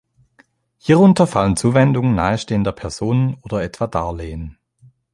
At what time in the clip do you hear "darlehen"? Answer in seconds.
3.85-4.57